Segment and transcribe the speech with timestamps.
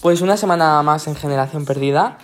[0.00, 2.16] Pues una semana más en Generación Perdida.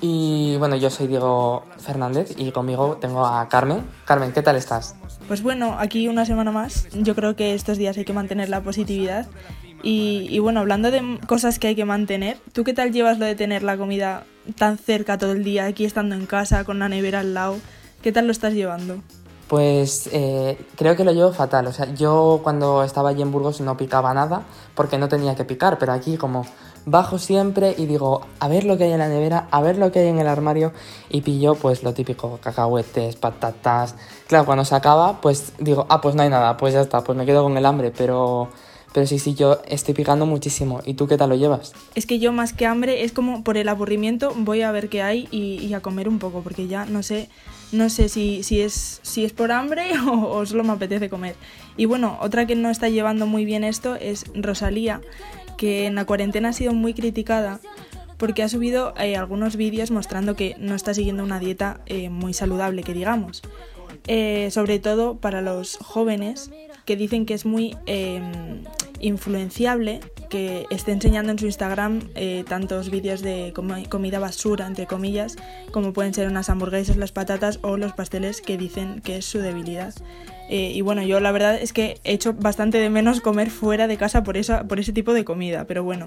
[0.00, 3.84] Y bueno, yo soy Diego Fernández y conmigo tengo a Carmen.
[4.04, 4.94] Carmen, ¿qué tal estás?
[5.26, 6.86] Pues bueno, aquí una semana más.
[6.92, 9.26] Yo creo que estos días hay que mantener la positividad.
[9.82, 13.24] Y, y, bueno, hablando de cosas que hay que mantener, ¿tú qué tal llevas lo
[13.24, 14.24] de tener la comida
[14.56, 17.56] tan cerca todo el día, aquí estando en casa, con la nevera al lado?
[18.02, 19.00] ¿Qué tal lo estás llevando?
[19.48, 21.66] Pues eh, creo que lo llevo fatal.
[21.66, 24.42] O sea, yo cuando estaba allí en Burgos no picaba nada
[24.74, 26.46] porque no tenía que picar, pero aquí como
[26.86, 29.92] bajo siempre y digo, a ver lo que hay en la nevera, a ver lo
[29.92, 30.72] que hay en el armario
[31.10, 33.96] y pillo pues lo típico, cacahuetes, patatas.
[34.28, 37.18] Claro, cuando se acaba, pues digo, ah, pues no hay nada, pues ya está, pues
[37.18, 38.48] me quedo con el hambre, pero
[38.96, 40.80] pero sí, sí, yo estoy picando muchísimo.
[40.86, 41.74] ¿Y tú qué tal lo llevas?
[41.94, 45.02] Es que yo más que hambre, es como por el aburrimiento voy a ver qué
[45.02, 47.28] hay y, a comer un poco, porque ya no sé,
[47.72, 51.36] no sé si, si, es, si es por hambre o, solo me apetece comer.
[51.76, 55.02] Y bueno, otra que no está llevando muy bien esto es Rosalía,
[55.56, 57.60] que en la cuarentena ha sido muy criticada
[58.16, 62.32] porque ha subido eh, algunos vídeos mostrando que no está siguiendo una dieta eh, muy
[62.32, 63.42] saludable, que digamos.
[64.08, 66.50] Eh, sobre todo para los jóvenes
[66.84, 68.62] que dicen que es muy em,
[69.00, 70.00] influenciable
[70.30, 73.52] que esté enseñando en su Instagram eh, tantos vídeos de
[73.88, 75.36] comida basura, entre comillas,
[75.72, 79.38] como pueden ser unas hamburguesas, las patatas o los pasteles que dicen que es su
[79.38, 79.94] debilidad.
[80.48, 83.86] Eh, y bueno, yo la verdad es que he hecho bastante de menos comer fuera
[83.88, 86.06] de casa por, esa, por ese tipo de comida, pero bueno,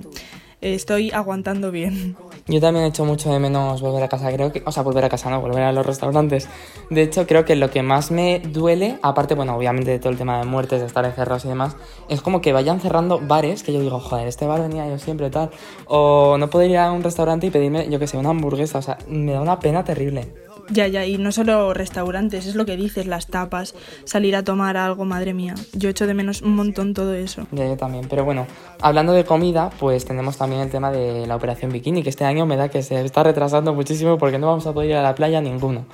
[0.62, 2.16] estoy aguantando bien.
[2.48, 5.06] Yo también he hecho mucho de menos volver a casa, creo que, o sea, volver
[5.06, 6.48] a casa, no, volver a los restaurantes.
[6.90, 10.18] De hecho, creo que lo que más me duele, aparte, bueno, obviamente de todo el
[10.18, 11.76] tema de muertes, de estar encerrados y demás,
[12.08, 15.30] es como que vayan cerrando bares que yo digo, joder, este bar venía yo siempre
[15.30, 15.52] tal,
[15.86, 18.82] o no poder ir a un restaurante y pedirme, yo que sé, una hamburguesa, o
[18.82, 20.49] sea, me da una pena terrible.
[20.72, 24.78] Ya, ya, y no solo restaurantes, es lo que dices, las tapas, salir a tomar
[24.78, 25.56] algo, madre mía.
[25.74, 27.48] Yo echo de menos un montón todo eso.
[27.52, 28.46] Ya, yo también, pero bueno,
[28.82, 32.46] hablando de comida, pues tenemos también el tema de la operación bikini, que este año
[32.46, 35.16] me da que se está retrasando muchísimo porque no vamos a poder ir a la
[35.16, 35.86] playa ninguno.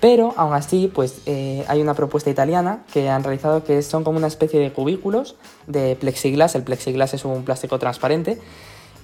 [0.00, 4.16] Pero aún así, pues eh, hay una propuesta italiana que han realizado que son como
[4.16, 6.54] una especie de cubículos de plexiglas.
[6.54, 8.38] El plexiglas es un plástico transparente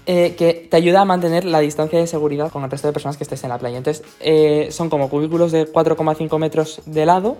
[0.09, 3.17] eh, que te ayuda a mantener la distancia de seguridad con el resto de personas
[3.17, 3.77] que estés en la playa.
[3.77, 7.39] Entonces, eh, son como cubículos de 4,5 metros de lado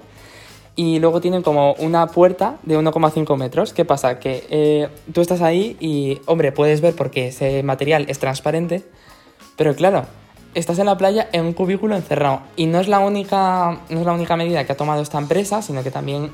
[0.75, 3.73] y luego tienen como una puerta de 1,5 metros.
[3.73, 4.19] ¿Qué pasa?
[4.19, 8.83] Que eh, tú estás ahí y, hombre, puedes ver porque ese material es transparente,
[9.57, 10.05] pero claro,
[10.55, 12.41] estás en la playa en un cubículo encerrado.
[12.57, 15.63] Y no es la única, no es la única medida que ha tomado esta empresa,
[15.63, 16.33] sino que también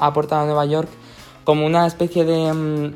[0.00, 0.88] ha aportado a Nueva York
[1.44, 2.94] como una especie de mm,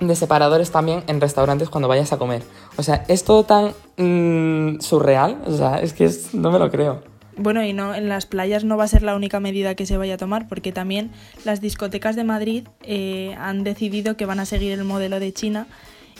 [0.00, 2.42] de separadores también en restaurantes cuando vayas a comer.
[2.76, 7.02] O sea, es todo tan mm, surreal, o sea, es que no me lo creo.
[7.36, 9.96] Bueno, y no, en las playas no va a ser la única medida que se
[9.96, 11.10] vaya a tomar, porque también
[11.44, 15.66] las discotecas de Madrid eh, han decidido que van a seguir el modelo de China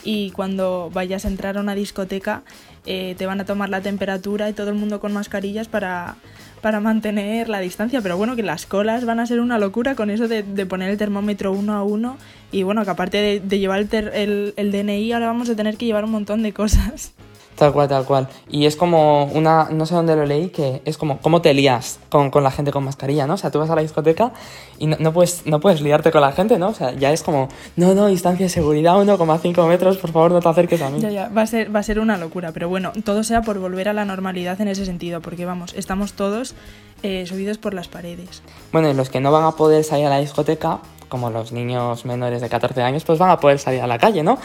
[0.02, 2.42] y cuando vayas a entrar a una discoteca
[2.86, 6.16] eh, te van a tomar la temperatura y todo el mundo con mascarillas para,
[6.60, 8.00] para mantener la distancia.
[8.00, 10.98] Pero bueno, que las colas van a ser una locura con eso de, poner el
[10.98, 12.16] termómetro uno a uno.
[12.52, 16.04] Y bueno, que aparte de, llevar el, el DNI, ahora vamos a tener que llevar
[16.04, 17.12] un montón de cosas.
[17.56, 18.28] Tal cual, tal cual.
[18.48, 21.98] Y es como una, no sé dónde lo leí, que es como cómo te lías
[22.08, 23.34] con, con la gente con mascarilla, ¿no?
[23.34, 24.32] O sea, tú vas a la discoteca
[24.78, 26.68] y no, puedes, no puedes liarte con la gente, ¿no?
[26.68, 30.40] O sea, ya es como, no, no, distancia de seguridad 1,5 metros, por favor no
[30.40, 31.00] te acerques a mí.
[31.00, 33.58] Ya, ya, va a, ser, va a ser una locura, pero bueno, todo sea por
[33.58, 36.54] volver a la normalidad en ese sentido, porque vamos, estamos todos
[37.02, 38.42] eh, subidos por las paredes.
[38.72, 40.78] Bueno, y los que no van a poder salir a la discoteca,
[41.08, 44.22] como los niños menores de 14 años, pues van a poder salir a la calle,
[44.22, 44.38] ¿no?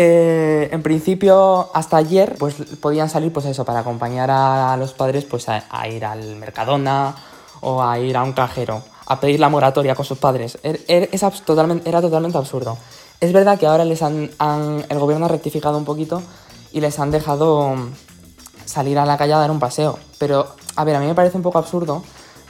[0.00, 5.24] Eh, en principio, hasta ayer, pues podían salir, pues eso, para acompañar a, los padres,
[5.24, 7.16] pues a, ir al Mercadona
[7.62, 10.56] o a ir a un cajero, a pedir la moratoria con sus padres.
[10.62, 12.78] Er, er, era totalmente absurdo.
[13.20, 14.30] Es verdad que ahora les han,
[14.88, 16.22] el gobierno ha rectificado un poquito
[16.70, 17.74] y les han dejado
[18.66, 19.98] salir a la calle a dar un paseo.
[20.18, 20.46] Pero,
[20.76, 22.04] a ver, a mí me parece un poco absurdo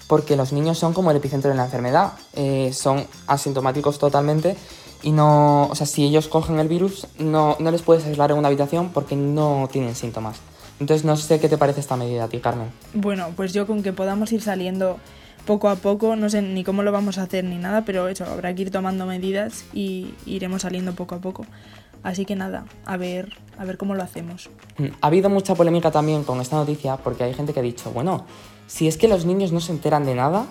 [0.07, 2.13] porque los niños son como el epicentro de la enfermedad.
[2.35, 4.55] Eh, son asintomáticos totalmente
[5.03, 8.39] y no, o sea, si ellos cogen el virus, no, no les puedes aislar en
[8.39, 10.39] una habitación porque no tienen síntomas.
[10.81, 12.69] Entonces no sé qué te parece esta medida a ti, Carmen.
[12.95, 14.99] Bueno, pues yo con que podamos ir saliendo
[15.47, 18.25] poco a poco, no sé ni cómo lo vamos a hacer ni nada, pero eso,
[18.25, 21.47] habrá que ir tomando medidas y iremos saliendo poco a poco.
[22.03, 24.51] Así que nada, a ver, a ver cómo lo hacemos.
[24.77, 27.91] Mm, ha habido mucha polémica también con esta noticia porque hay gente que ha dicho,
[27.91, 28.25] bueno,
[28.67, 30.47] si es que los niños no se enteran de nada,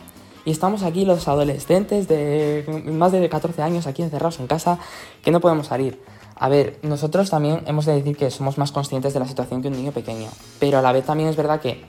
[0.48, 4.80] y estamos aquí los adolescentes de más de 14 años aquí encerrados en casa
[5.22, 6.02] que no podemos salir.
[6.38, 9.68] A ver, nosotros también hemos de decir que somos más conscientes de la situación que
[9.68, 11.84] un niño pequeño, pero a la vez también es verdad que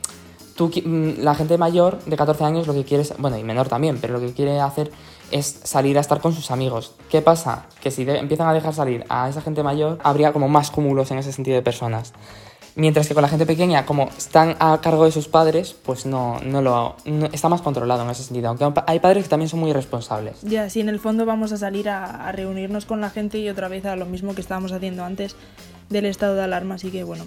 [0.57, 3.99] tú, mm, la gente mayor de 14 años lo que quiere bueno, y menor también,
[4.01, 4.91] pero lo que quiere hacer
[5.31, 6.97] es salir a estar con sus amigos.
[7.11, 7.67] ¿Qué pasa?
[7.81, 11.19] Que si empiezan a dejar salir a esa gente mayor, habría como más cúmulos en
[11.19, 12.13] ese sentido de personas.
[12.79, 16.39] Mientras que con la gente pequeña, como están a cargo de sus padres, pues no,
[16.45, 16.95] no lo
[17.33, 18.51] está más controlado en ese sentido.
[18.51, 20.41] Aunque hay padres que también son muy responsables.
[20.43, 23.67] Ya, si en el fondo vamos a salir a, reunirnos con la gente y otra
[23.67, 25.35] vez a lo mismo que estábamos haciendo antes
[25.91, 26.77] del estado de alarma.
[26.77, 27.27] Así que bueno,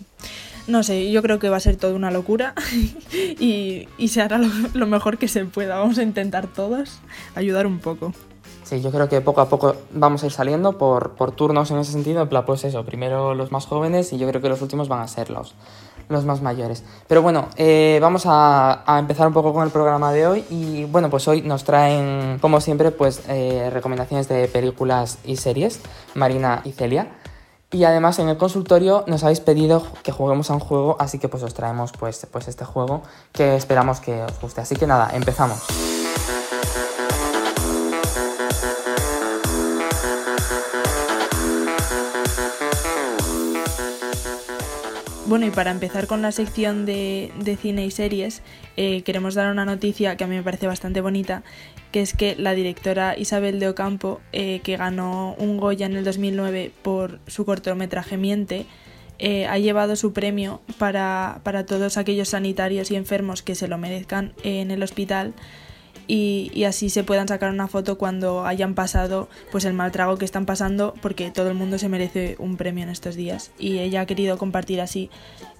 [0.67, 2.55] no sé, yo creo que va a ser toda una locura
[3.37, 4.39] y, se hará
[4.73, 5.79] lo mejor que se pueda.
[5.79, 7.01] Vamos a intentar todos
[7.35, 8.13] ayudar un poco.
[8.79, 12.21] Yo creo que poco a poco vamos a ir saliendo por, turnos en ese sentido.
[12.21, 15.01] En plan, pues eso, primero los más jóvenes y yo creo que los últimos van
[15.01, 15.55] a ser los,
[16.07, 16.83] los más mayores.
[17.07, 20.85] Pero bueno, eh, vamos a, a, empezar un poco con el programa de hoy y
[20.85, 25.81] bueno, pues hoy nos traen, como siempre, pues eh, recomendaciones de películas y series,
[26.13, 27.09] Marina y Celia.
[27.73, 31.29] Y además en el consultorio nos habéis pedido que juguemos a un juego, así que
[31.29, 33.01] pues os traemos pues, pues este juego
[33.31, 34.59] que esperamos que os guste.
[34.59, 35.90] Así que nada, empezamos.
[45.27, 47.31] Bueno, y para empezar con la sección de,
[47.61, 48.41] cine y series,
[48.75, 51.43] eh, queremos dar una noticia que a mí me parece bastante bonita,
[51.91, 56.03] que es que la directora Isabel de Ocampo, eh, que ganó un Goya en el
[56.03, 58.65] 2009 por su cortometraje Miente,
[59.19, 63.77] eh, ha llevado su premio para, para todos aquellos sanitarios y enfermos que se lo
[63.77, 65.33] merezcan en el hospital
[66.13, 70.25] y, así se puedan sacar una foto cuando hayan pasado pues el mal trago que
[70.25, 74.01] están pasando porque todo el mundo se merece un premio en estos días y ella
[74.01, 75.09] ha querido compartir así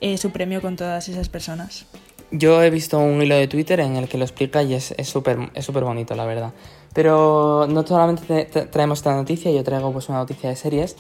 [0.02, 1.86] eh, su premio con todas esas personas.
[2.32, 5.38] Yo he visto un hilo de Twitter en el que lo explica y es súper
[5.54, 6.52] es súper bonito, la verdad.
[6.94, 10.98] Pero no solamente traemos esta noticia, yo traigo pues una noticia de series.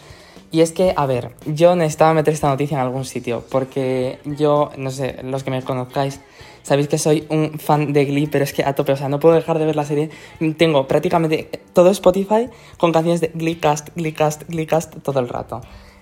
[0.54, 4.72] Y es que, a ver, yo necesitaba meter esta noticia en algún sitio, porque yo,
[4.78, 6.20] no sé, los que me conozcáis,
[6.64, 9.20] Sabéis que soy un fan de Glee, pero es que a tope, o sea, no
[9.20, 10.10] puedo dejar de ver la serie.
[10.58, 15.62] Tengo prácticamente todo Spotify con canciones de Gleecast, Gleecast, Gleecast todo el rato.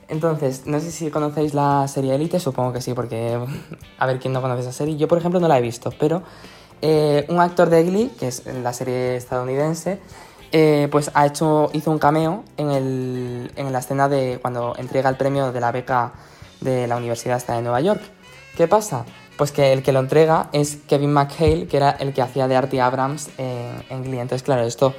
[0.09, 3.39] Entonces, no sé si conocéis la serie Elite, supongo que sí, porque
[3.97, 4.97] a ver quién no conoce esa serie.
[4.97, 6.23] Yo, por ejemplo, no la he visto, pero
[6.81, 9.99] eh, un actor de Glee, que es la serie estadounidense,
[10.51, 15.09] eh, pues ha hecho, hizo un cameo en, el, en la escena de cuando entrega
[15.09, 16.13] el premio de la beca
[16.59, 18.01] de la Universidad de Nueva York.
[18.57, 19.05] ¿Qué pasa?
[19.39, 22.57] Pues que el que lo entrega es Kevin McHale, que era el que hacía de
[22.57, 24.19] Artie Abrams en, en Glee.
[24.19, 24.93] Entonces, claro, esto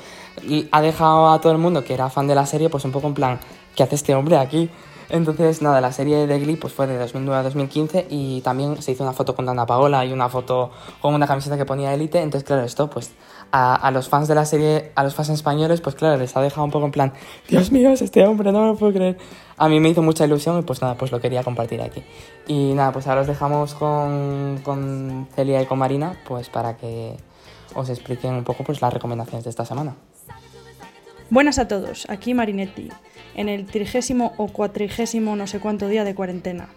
[0.71, 3.07] ha dejado a todo el mundo que era fan de la serie, pues un poco
[3.07, 3.39] en plan,
[3.77, 4.71] ¿qué hace este hombre aquí?
[5.11, 8.93] Entonces, nada, la serie de Glee pues, fue de 2009 a 2015 y también se
[8.93, 10.71] hizo una foto con Dana Paola y una foto
[11.03, 12.23] con una camiseta que ponía Elite.
[12.23, 13.11] Entonces, claro, esto pues
[13.53, 16.41] a, a, los fans de la serie, a los fans españoles, pues claro, les ha
[16.41, 17.13] dejado un poco en plan,
[17.47, 19.19] Dios mío, es este hombre, no me lo puedo creer
[19.61, 22.03] a mí me hizo mucha ilusión y pues nada, pues lo quería compartir aquí.
[22.51, 27.15] Y nada, pues ahora os dejamos con, con Celia y con Marina, pues para que
[27.77, 29.95] os expliquen un poco pues las recomendaciones de esta semana.
[31.31, 32.89] Buenas a todos, aquí Marinetti,
[33.37, 36.71] en el trigésimo o cuatrigésimo no sé cuánto día de cuarentena.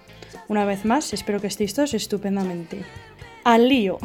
[0.47, 2.83] Una vez más, espero que estéis todos estupendamente.
[3.43, 3.97] ¡Al lío!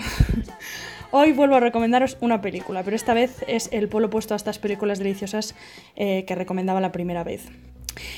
[1.11, 4.59] Hoy vuelvo a recomendaros una película, pero esta vez es el polo opuesto a estas
[4.59, 5.55] películas deliciosas
[5.97, 7.51] eh, que recomendaba la primera vez.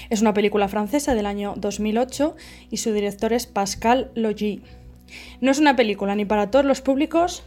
[0.08, 2.36] Es una película francesa del año 2008
[2.70, 4.62] y su director es Pascal Logi.
[5.40, 7.42] No es una película ni para todos los públicos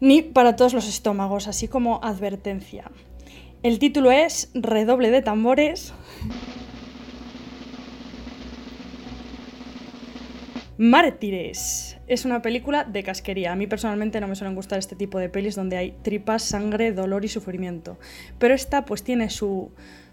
[0.00, 2.90] ni para todos los estómagos, así como advertencia.
[3.62, 5.92] El título es Redoble de tambores.
[10.76, 11.98] Mártires.
[12.06, 13.50] Es una película de casquería.
[13.52, 16.92] A mí personalmente no me suelen gustar este tipo de pelis donde hay tripas, sangre,
[16.92, 17.98] dolor y sufrimiento.
[18.38, 19.72] Pero esta pues tiene su,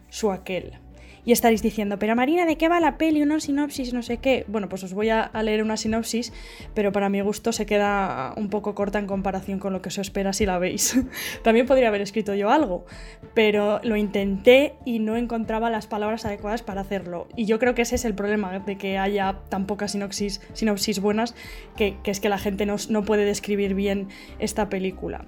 [0.09, 0.79] su aquel.
[1.25, 3.23] Y estaréis diciendo, pero Marina, ¿de qué va la peli?
[3.23, 4.45] Una sinopsis, no sé qué.
[4.47, 6.31] Bueno, pues os voy a, leer una sinopsis,
[6.75, 9.97] pero para mi gusto se queda un poco corta en comparación con lo que os
[9.97, 10.99] espera si la veis.
[11.43, 12.85] También podría haber escrito yo algo,
[13.33, 17.27] pero lo intenté y no encontraba las palabras adecuadas para hacerlo.
[17.35, 20.99] Y yo creo que ese es el problema de que haya tan pocas sinopsis, sinopsis
[20.99, 21.33] buenas,
[21.75, 25.25] que, es que la gente no, no puede describir bien esta película.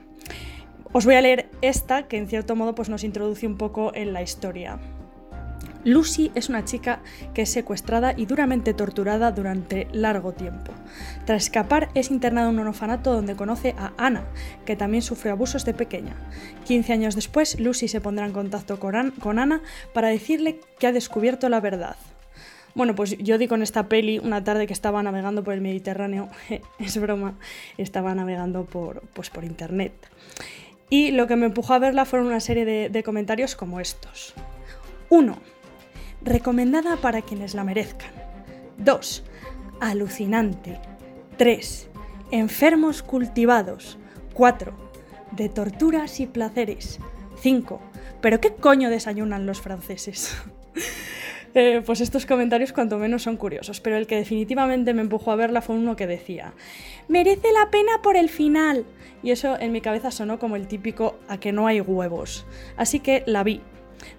[0.94, 4.13] Os voy a leer esta que en cierto modo pues, nos introduce un poco en
[4.13, 4.80] la historia.
[5.88, 7.00] Lucy es una chica
[7.34, 10.74] que es secuestrada y duramente torturada durante largo tiempo.
[11.25, 14.25] Tras escapar es internada en un orfanato donde conoce a Ana,
[14.65, 16.17] que también sufrió abusos de pequeña.
[16.65, 19.62] 15 años después, Lucy se pondrá en contacto con Ana
[19.94, 21.96] para decirle que ha descubierto la verdad.
[22.75, 26.27] Bueno, pues yo di con esta peli una tarde que estaba navegando por el Mediterráneo,
[26.79, 27.39] es broma,
[27.77, 29.94] estaba navegando por, pues por internet.
[30.89, 34.34] Y lo que me empujó a verla fueron una serie de, de comentarios como estos.
[35.10, 35.57] 1
[36.27, 38.12] recomendada para quienes la merezcan.
[38.77, 39.24] 2.
[39.79, 40.79] Alucinante.
[41.38, 41.89] 3.
[42.31, 43.98] Enfermos cultivados.
[44.34, 44.74] 4.
[45.31, 47.00] De torturas y placeres.
[47.41, 47.81] 5.
[48.22, 50.36] ¿Pero qué coño desayunan los franceses?
[51.53, 55.36] Eh, pues estos comentarios cuanto menos son curiosos, pero el que definitivamente me empujó a
[55.36, 56.53] verla fue uno que decía,
[57.07, 58.86] merece la pena por el final.
[59.24, 62.46] Y eso en mi cabeza sonó como el típico a que no hay huevos.
[62.75, 63.62] Así que la vi.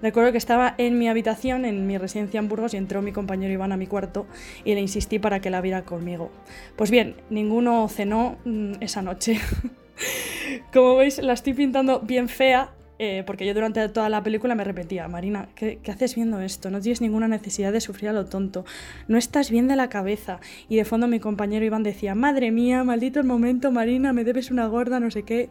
[0.02, 3.52] Recuerdo que estaba en mi habitación, en mi residencia en Burgos, y entró mi compañero
[3.52, 4.26] Iván a mi cuarto
[4.64, 6.30] y le insistí para que la viera conmigo.
[6.76, 9.40] Pues bien, ninguno cenó mm, esa noche.
[10.73, 14.64] Como veis, la estoy pintando bien fea, eh, porque yo durante toda la película me
[14.64, 16.71] repetía, Marina, ¿qué, haces viendo esto?
[16.71, 18.64] No tienes ninguna necesidad de sufrir a lo tonto,
[19.07, 20.40] no estás bien de la cabeza.
[20.68, 24.50] Y de fondo mi compañero Iván decía, madre mía, maldito el momento, Marina, me debes
[24.50, 25.49] una gorda, no sé qué.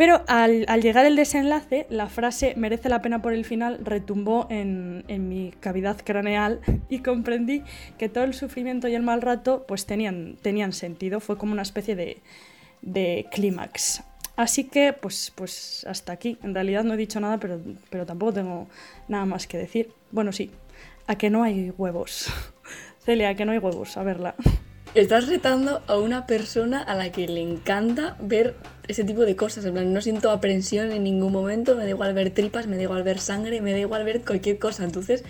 [0.00, 5.04] Pero al, llegar el desenlace, la frase merece la pena por el final retumbó en,
[5.28, 7.64] mi cavidad craneal y comprendí
[7.98, 11.60] que todo el sufrimiento y el mal rato pues tenían, tenían sentido, fue como una
[11.60, 12.16] especie de,
[12.80, 14.02] de clímax.
[14.36, 16.38] Así que, pues, pues hasta aquí.
[16.42, 18.68] En realidad no he dicho nada, pero, pero tampoco tengo
[19.06, 19.92] nada más que decir.
[20.12, 20.50] Bueno, sí,
[21.08, 22.32] a que no hay huevos.
[23.04, 24.34] Celia, a que no hay huevos, a verla.
[24.94, 28.56] Estás retando a una persona a la que le encanta ver
[28.88, 29.64] ese tipo de cosas.
[29.64, 32.82] En plan, no siento aprensión en ningún momento, me da igual ver tripas, me da
[32.82, 34.82] igual ver sangre, me da igual ver cualquier cosa.
[34.82, 35.22] Entonces,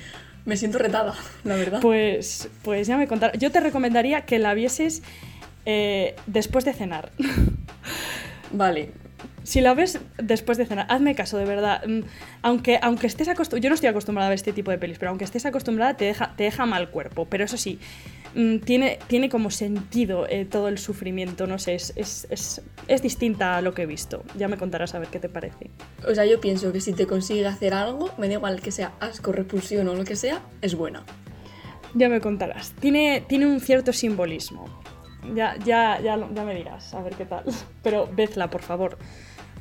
[0.46, 1.14] me siento retada,
[1.44, 1.80] la verdad.
[1.82, 3.38] Pues, pues ya me contaré.
[3.38, 5.02] Yo te recomendaría que la vieses
[5.66, 7.12] eh, después de cenar.
[8.52, 8.92] Vale.
[9.42, 11.82] Si la ves después de cenar, hazme caso, de verdad.
[11.86, 12.00] Mm,
[12.40, 15.10] aunque, aunque estés acostumbrada, yo no estoy acostumbrada a ver este tipo de pelis, pero
[15.10, 17.26] aunque estés acostumbrada te deja, te deja mal cuerpo.
[17.26, 17.78] Pero eso sí,
[18.34, 23.02] mm, tiene, tiene como sentido eh, todo el sufrimiento, no sé, es, es, es, es,
[23.02, 24.22] distinta a lo que he visto.
[24.36, 25.70] Ya me contarás a ver qué te parece.
[26.06, 28.92] O sea, yo pienso que si te consigue hacer algo, me da igual que sea
[29.00, 31.04] asco, repulsión o lo que sea, es buena.
[31.94, 32.72] Ya me contarás.
[32.80, 34.66] Tiene, tiene un cierto simbolismo.
[35.34, 37.44] Ya, ya, ya, ya me dirás, a ver qué tal.
[37.82, 38.98] Pero vedla, por favor,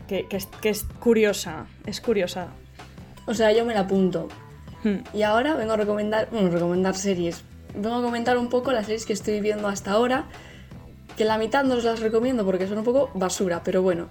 [0.07, 2.49] que, que, es, que es curiosa, es curiosa.
[3.25, 4.27] O sea, yo me la apunto.
[4.83, 5.03] Hmm.
[5.13, 7.43] Y ahora vengo a recomendar, bueno, recomendar series.
[7.75, 10.25] Vengo a comentar un poco las series que estoy viendo hasta ahora,
[11.15, 14.07] que la mitad no os las recomiendo porque son un poco basura, pero bueno.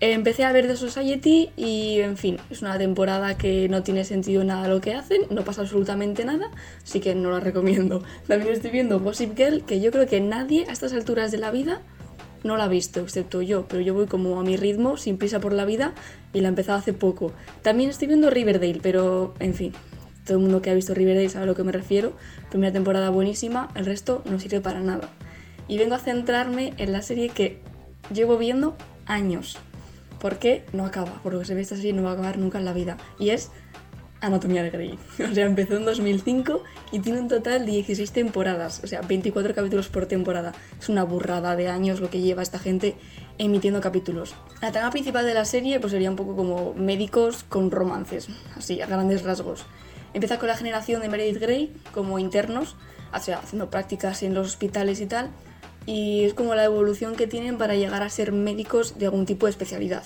[0.00, 4.44] Empecé a ver The Society y, en fin, es una temporada que no tiene sentido
[4.44, 6.50] nada lo que hacen, no pasa absolutamente nada,
[6.82, 8.02] así que no la recomiendo.
[8.26, 11.50] También estoy viendo Gossip Girl, que yo creo que nadie a estas alturas de la
[11.50, 11.80] vida
[12.42, 15.40] no la ha visto, excepto yo, pero yo voy como a mi ritmo, sin prisa
[15.40, 15.94] por la vida,
[16.34, 17.32] y la he empezado hace poco.
[17.62, 19.72] También estoy viendo Riverdale, pero, en fin,
[20.24, 22.12] todo el mundo que ha visto Riverdale sabe a lo que me refiero.
[22.50, 25.10] Primera temporada buenísima, el resto no sirve para nada.
[25.68, 27.60] Y vengo a centrarme en la serie que
[28.12, 28.76] llevo viendo
[29.06, 29.58] años
[30.24, 32.58] porque no acaba, por lo que se ve esta serie no va a acabar nunca
[32.58, 32.96] en la vida.
[33.18, 33.50] Y es
[34.22, 34.98] Anatomía de Grey.
[35.30, 36.62] O sea, empezó en 2005
[36.92, 40.54] y tiene un total de 16 temporadas, o sea, 24 capítulos por temporada.
[40.80, 42.96] Es una burrada de años lo que lleva esta gente
[43.36, 44.34] emitiendo capítulos.
[44.62, 48.80] La trama principal de la serie pues sería un poco como médicos con romances, así
[48.80, 49.66] a grandes rasgos.
[50.14, 52.76] Empieza con la generación de Meredith Grey como internos,
[53.12, 55.30] o sea, haciendo prácticas en los hospitales y tal,
[55.86, 59.46] y es como la evolución que tienen para llegar a ser médicos de algún tipo
[59.46, 60.04] de especialidad.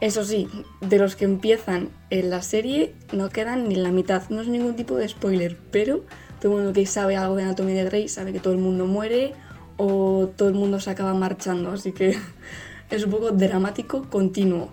[0.00, 0.48] Eso sí,
[0.80, 4.74] de los que empiezan en la serie no quedan ni la mitad, no es ningún
[4.74, 6.04] tipo de spoiler, pero
[6.40, 8.86] todo el mundo que sabe algo de Anatomía de Grey sabe que todo el mundo
[8.86, 9.34] muere
[9.76, 12.16] o todo el mundo se acaba marchando, así que
[12.90, 14.72] es un poco dramático continuo.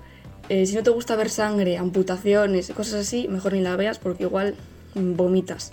[0.49, 4.23] Eh, si no te gusta ver sangre, amputaciones, cosas así, mejor ni la veas porque
[4.23, 4.55] igual
[4.95, 5.71] vomitas.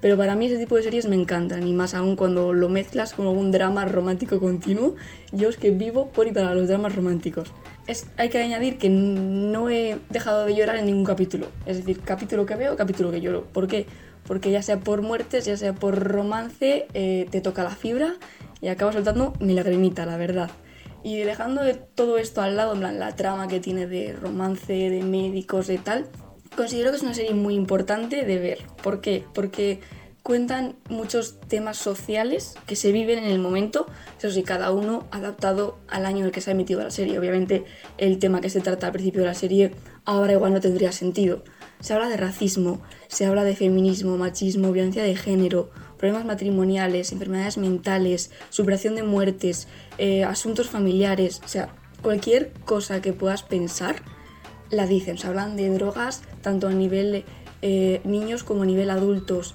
[0.00, 3.12] Pero para mí ese tipo de series me encantan, y más aún cuando lo mezclas
[3.12, 4.96] con algún drama romántico continuo.
[5.30, 7.52] Yo es que vivo por y para los dramas románticos.
[7.86, 11.48] Es, hay que añadir que no he dejado de llorar en ningún capítulo.
[11.66, 13.44] Es decir, capítulo que veo, capítulo que lloro.
[13.52, 13.86] ¿Por qué?
[14.26, 18.14] Porque ya sea por muertes, ya sea por romance, eh, te toca la fibra
[18.62, 20.50] y acabas soltando mi lagrimita, la verdad.
[21.02, 24.72] Y dejando de todo esto al lado, en plan, la trama que tiene de romance,
[24.72, 26.06] de médicos, y tal,
[26.56, 28.58] Considero que es una serie muy importante de ver.
[28.82, 29.24] ¿Por qué?
[29.34, 29.80] Porque
[30.22, 33.86] cuentan muchos temas sociales que se viven en el momento,
[34.18, 37.18] eso sí, cada uno adaptado al año en el que se ha emitido la serie.
[37.18, 37.64] Obviamente
[37.98, 39.72] el tema que se trata al principio de la serie
[40.04, 41.44] ahora igual no tendría sentido.
[41.80, 47.58] Se habla de racismo, se habla de feminismo, machismo, violencia de género, problemas matrimoniales, enfermedades
[47.58, 51.68] mentales, superación de muertes, eh, asuntos familiares, o sea,
[52.00, 53.96] cualquier cosa que puedas pensar
[54.70, 55.18] la dicen.
[55.18, 57.24] Se hablan de drogas tanto a nivel
[57.60, 59.54] eh, niños como a nivel adultos.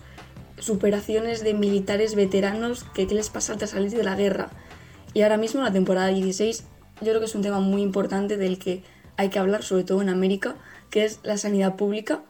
[0.60, 4.50] Superaciones de militares veteranos que qué les pasa tras salir de la guerra.
[5.16, 6.64] Y ahora mismo, la temporada 16,
[7.02, 8.84] yo creo que es un tema muy importante del que
[9.18, 10.56] hay que hablar, sobre todo en América,
[10.92, 12.22] que es la sanidad pública.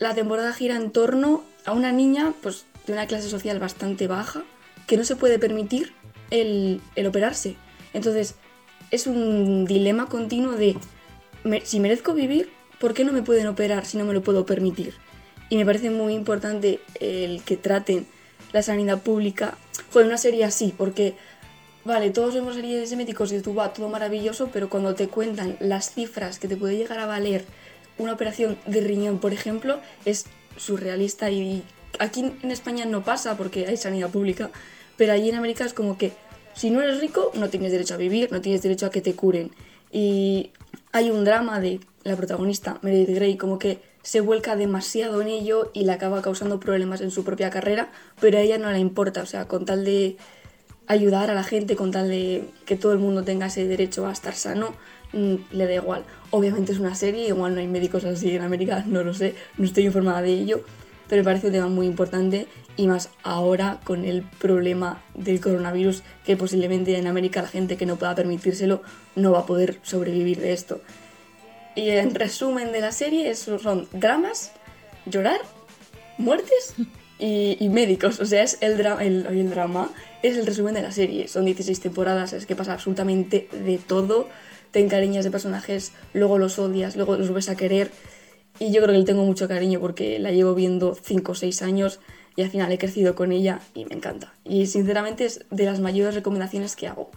[0.00, 4.42] La temporada gira en torno a una niña pues, de una clase social bastante baja,
[4.86, 5.92] que no se puede permitir
[6.30, 7.54] el, el operarse.
[7.92, 8.34] Entonces,
[8.90, 10.76] es un dilema continuo de
[11.64, 14.94] si merezco vivir, ¿por qué no me pueden operar si no me lo puedo permitir?
[15.50, 18.06] Y me parece muy importante el que traten
[18.52, 19.56] la sanidad pública.
[19.92, 21.14] Joder, una serie así, porque,
[21.84, 25.56] vale, todos vemos series de médicos y tú va todo maravilloso, pero cuando te cuentan
[25.60, 27.44] las cifras que te puede llegar a valer
[27.98, 30.26] una operación de riñón, por ejemplo, es
[30.56, 31.62] surrealista y
[31.98, 34.50] aquí en España no pasa porque hay sanidad pública,
[34.96, 36.12] pero allí en América es como que
[36.54, 39.14] si no eres rico no tienes derecho a vivir, no tienes derecho a que te
[39.14, 39.52] curen.
[39.92, 40.50] Y
[40.92, 45.70] hay un drama de la protagonista, Meredith Grey, como que se vuelca demasiado en ello
[45.74, 47.90] y le acaba causando problemas en su propia carrera,
[48.20, 50.16] pero a ella no le importa, o sea, con tal de
[50.86, 54.12] ayudar a la gente, con tal de que todo el mundo tenga ese derecho a
[54.12, 54.74] estar sano,
[55.12, 56.04] mm, le da igual.
[56.30, 59.64] Obviamente es una serie, igual no hay médicos así en América, no lo sé, no
[59.64, 60.64] estoy informada de ello,
[61.08, 62.46] pero me parece un tema muy importante
[62.76, 67.86] y más ahora con el problema del coronavirus, que posiblemente en América la gente que
[67.86, 68.82] no pueda permitírselo
[69.16, 70.80] no va a poder sobrevivir de esto.
[71.74, 74.52] Y en resumen de la serie, son dramas,
[75.06, 75.40] llorar,
[76.18, 76.74] muertes
[77.18, 78.20] y, y médicos.
[78.20, 79.90] O sea, es el, dra- el, el drama,
[80.22, 81.28] es el resumen de la serie.
[81.28, 84.28] Son 16 temporadas, es que pasa absolutamente de todo.
[84.70, 87.90] Te encariñas de personajes, luego los odias, luego los ves a querer.
[88.58, 91.62] Y yo creo que le tengo mucho cariño porque la llevo viendo 5 o 6
[91.62, 92.00] años
[92.36, 94.32] y al final he crecido con ella y me encanta.
[94.44, 97.10] Y sinceramente es de las mayores recomendaciones que hago.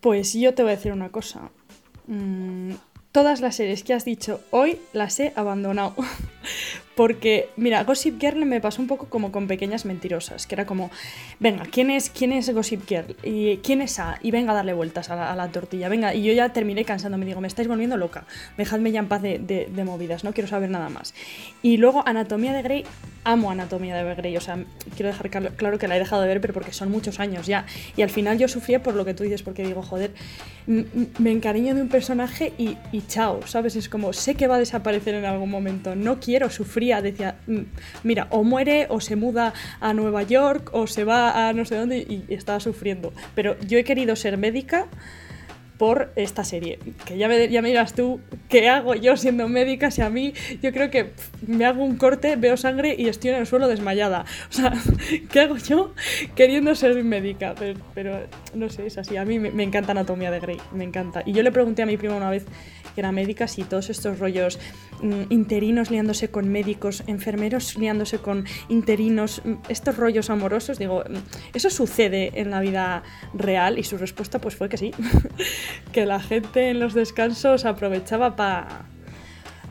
[0.00, 1.50] Pues yo te voy a decir una cosa.
[2.06, 2.72] Mm,
[3.12, 5.94] todas las series que has dicho hoy las he abandonado.
[6.94, 10.90] Porque, mira, Gossip Girl me pasó un poco como con Pequeñas Mentirosas, que era como,
[11.40, 13.16] venga, ¿quién es, quién es Gossip Girl?
[13.22, 14.18] ¿Y quién es A?
[14.22, 16.14] Y venga a darle vueltas a la, tortilla, venga.
[16.14, 18.24] Y yo ya terminé cansándome, digo, me estáis volviendo loca,
[18.56, 21.14] dejadme ya en paz de, movidas, no quiero saber nada más.
[21.62, 22.84] Y luego Anatomía de Grey,
[23.24, 24.58] amo Anatomía de Grey, o sea,
[24.94, 27.66] quiero dejar claro que la he dejado de ver, pero porque son muchos años ya.
[27.96, 30.12] Y al final yo sufría por lo que tú dices, porque digo, joder,
[30.66, 32.76] me encariño de un personaje y,
[33.08, 33.76] chao, ¿sabes?
[33.76, 36.50] Es como, sé que va a desaparecer en algún momento, no quiero,
[37.02, 37.60] decía, "Mm,
[38.02, 41.76] mira, o muere, o se muda a Nueva York, o se va a no sé
[41.76, 43.12] dónde y, estaba sufriendo.
[43.34, 44.88] Pero yo he querido ser médica
[45.78, 46.78] por esta serie.
[47.04, 50.32] Que ya me, ya me dirás tú qué hago yo siendo médica si a mí
[50.62, 51.10] yo creo que
[51.44, 54.24] me hago un corte, veo sangre y estoy en el suelo desmayada.
[54.48, 54.72] O sea,
[55.30, 55.92] ¿qué hago yo
[56.36, 57.54] queriendo ser médica?
[57.94, 58.20] Pero,
[58.54, 59.16] no sé, es así.
[59.16, 61.22] A mí me, me encanta Anatomía de Grey, me encanta.
[61.26, 62.46] Y yo le pregunté a mi prima una vez
[62.94, 64.58] que era médica si todos estos rollos
[65.30, 71.70] interinos liándose con médicos, enfermeros liándose con interinos, mm, estos rollos amorosos, digo, mm, ¿eso
[71.70, 73.02] sucede en la vida
[73.34, 73.78] real?
[73.78, 74.92] Y su respuesta pues fue que sí,
[75.92, 78.86] que la gente en los descansos aprovechaba para,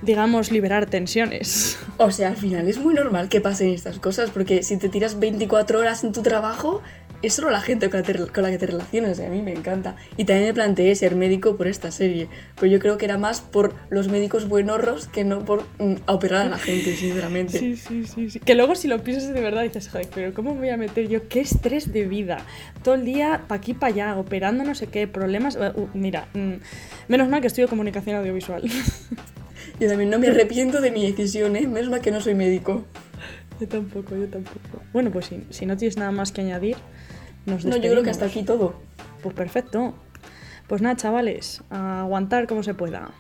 [0.02, 1.78] digamos, liberar tensiones.
[1.98, 5.20] O sea, al final es muy normal que pasen estas cosas, porque si te tiras
[5.20, 6.82] 24 horas en tu trabajo,
[7.22, 9.42] es solo la gente con la, te- con la que te relacionas, y a mí
[9.42, 9.96] me encanta.
[10.18, 12.28] Y también me planteé ser médico por esta serie,
[12.60, 16.14] pero yo creo que era más por los médicos buenorros que no por mm, a
[16.14, 17.60] operar a la gente, sinceramente.
[17.60, 18.40] Sí, sí, sí, sí.
[18.40, 21.08] Que luego si lo piensas de verdad dices, joder, pero ¿cómo me voy a meter
[21.08, 21.28] yo?
[21.28, 22.40] ¿Qué estrés de vida?
[22.84, 25.56] Todo el día pa' aquí, pa' allá, operando no sé qué, problemas...
[25.56, 26.54] Uh, uh, mira, mm,
[27.08, 28.64] menos mal que estudio comunicación audiovisual.
[29.80, 31.68] Yo también no me arrepiento de mi decisión, ¿eh?
[31.68, 32.84] Menos mal que no soy médico.
[33.60, 34.82] yo tampoco, yo tampoco.
[34.94, 36.78] Bueno, pues si, si no tienes nada más que añadir,
[37.46, 38.76] nos No, yo creo que hasta aquí todo.
[39.24, 39.94] Pues perfecto.
[40.68, 43.12] Pues nada, chavales, a aguantar como se pueda.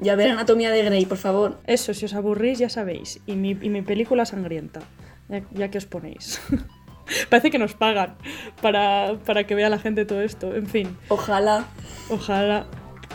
[0.00, 1.58] Ya ver Anatomía de Grey, por favor.
[1.66, 3.20] Eso, si os aburrís, ya sabéis.
[3.26, 4.80] Y mi, y mi película sangrienta.
[5.28, 6.40] Ya, ya que os ponéis.
[7.30, 8.16] Parece que nos pagan
[8.60, 10.54] para, para que vea la gente todo esto.
[10.54, 11.64] En fin, Ojalá.
[12.10, 12.66] ojalá.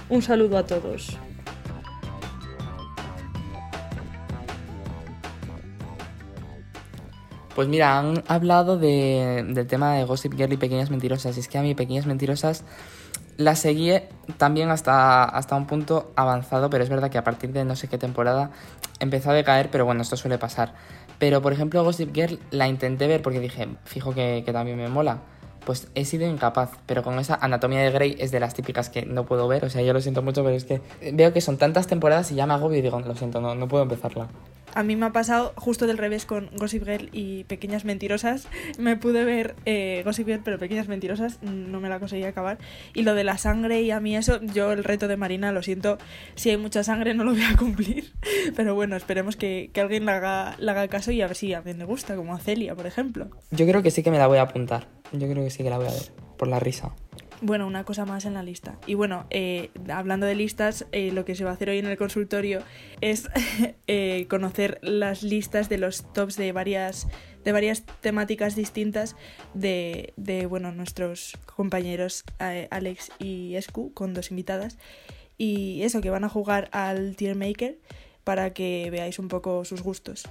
[0.10, 1.18] Un saludo a todos.
[7.56, 11.38] Pues mira, han hablado de- del tema de Gossip Girl y Pequeñas Mentirosas.
[11.38, 12.64] Y es que a mí Pequeñas Mentirosas
[13.38, 13.94] la seguí
[14.38, 17.88] también hasta, hasta un punto avanzado, pero es verdad que a partir de no sé
[17.88, 18.52] qué temporada
[19.00, 20.74] empezó a decaer, pero bueno, esto suele pasar.
[21.20, 24.88] Pero por ejemplo Gossip Girl la intenté ver porque dije, fijo que, que también me
[24.90, 25.20] mola.
[25.66, 29.06] Pues he sido incapaz, pero con esa Anatomía de Grey es de las típicas que
[29.06, 30.82] no puedo ver, o sea, yo lo siento mucho, pero es que
[31.14, 33.68] veo que son tantas temporadas y ya me agobio y digo, lo siento, no, no
[33.68, 34.28] puedo empezarla.
[34.76, 38.48] A mí me ha pasado justo del revés con Gossip Girl y Pequeñas Mentirosas.
[38.80, 42.58] Me pude ver eh, Gossip Girl, pero Pequeñas Mentirosas no me la conseguí acabar.
[42.94, 45.62] Y lo de la sangre y a mí eso, yo el reto de Marina, lo
[45.62, 45.98] siento,
[46.36, 48.14] si hay mucha sangre no lo voy a cumplir.
[48.56, 51.54] Pero bueno, esperemos que, que alguien le haga, le haga caso y a ver si
[51.54, 53.30] a alguien le gusta, como a Celia, por ejemplo.
[53.52, 55.70] Yo creo que sí que me la voy a apuntar, yo creo que sí que
[55.70, 56.94] la voy a ver, por la risa.
[57.42, 58.78] Bueno, una cosa más en la lista.
[58.88, 61.86] Y bueno, eh, hablando de listas, eh, lo que se va a hacer hoy en
[61.86, 62.62] el consultorio
[63.02, 63.30] es
[63.88, 67.08] eh, conocer las listas de los tops de varias
[67.44, 69.18] de varias temáticas distintas
[69.54, 74.78] de, de bueno, nuestros compañeros Alex y Escu con dos invitadas.
[75.38, 77.78] Y eso, que van a jugar al Tier Maker
[78.24, 80.24] para que veáis un poco sus gustos.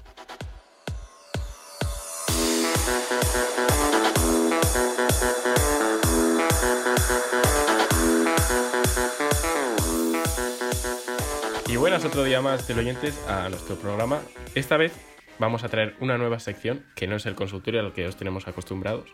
[11.82, 14.20] Buenas otro día más oyentes a nuestro programa.
[14.54, 14.92] Esta vez
[15.40, 18.46] vamos a traer una nueva sección que no es el consultorio al que os tenemos
[18.46, 19.12] acostumbrados.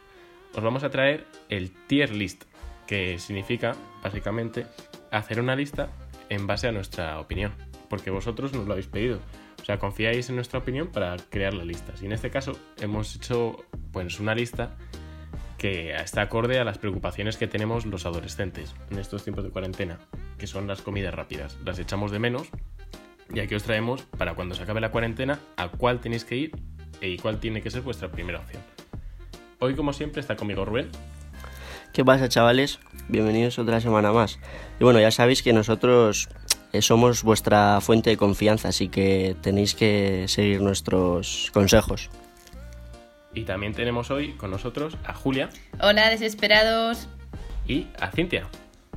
[0.54, 2.44] Os vamos a traer el tier list,
[2.86, 4.66] que significa básicamente
[5.10, 5.88] hacer una lista
[6.28, 7.54] en base a nuestra opinión,
[7.88, 9.18] porque vosotros nos lo habéis pedido.
[9.62, 12.02] O sea, confiáis en nuestra opinión para crear las listas.
[12.02, 12.52] Y en este caso
[12.82, 14.76] hemos hecho pues una lista
[15.58, 19.98] que está acorde a las preocupaciones que tenemos los adolescentes en estos tiempos de cuarentena,
[20.38, 21.58] que son las comidas rápidas.
[21.64, 22.48] Las echamos de menos
[23.34, 26.56] y aquí os traemos para cuando se acabe la cuarentena a cuál tenéis que ir
[27.02, 28.62] y cuál tiene que ser vuestra primera opción.
[29.58, 30.88] Hoy, como siempre, está conmigo Rubén.
[31.92, 32.78] ¿Qué pasa, chavales?
[33.08, 34.38] Bienvenidos otra semana más.
[34.78, 36.28] Y bueno, ya sabéis que nosotros
[36.72, 42.10] eh, somos vuestra fuente de confianza, así que tenéis que seguir nuestros consejos.
[43.38, 45.48] Y también tenemos hoy con nosotros a Julia.
[45.80, 47.08] Hola, desesperados.
[47.68, 48.48] Y a Cintia.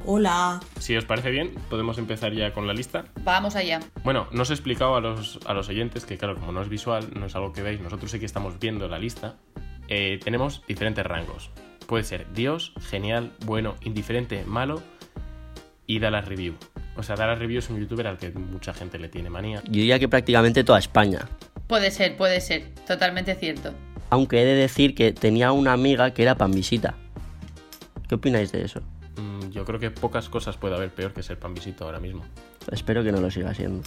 [0.03, 0.59] Hola.
[0.79, 3.05] Si os parece bien, podemos empezar ya con la lista.
[3.23, 3.81] Vamos allá.
[4.03, 6.69] Bueno, no os he explicado a los, a los oyentes que, claro, como no es
[6.69, 9.35] visual, no es algo que veis, nosotros sí que estamos viendo la lista.
[9.87, 11.51] Eh, tenemos diferentes rangos.
[11.85, 14.81] Puede ser Dios, genial, bueno, indiferente, malo
[15.85, 16.55] y Dallas Review.
[16.97, 19.61] O sea, Dallas Review es un youtuber al que mucha gente le tiene manía.
[19.65, 21.29] Yo diría que prácticamente toda España.
[21.67, 22.73] Puede ser, puede ser.
[22.87, 23.75] Totalmente cierto.
[24.11, 26.95] Aunque he de decir que tenía una amiga que era pan visita.
[28.09, 28.81] ¿Qué opináis de eso?
[29.15, 32.23] Mm, yo creo que pocas cosas puede haber peor que ser pan visita ahora mismo.
[32.71, 33.81] Espero que no lo siga siendo.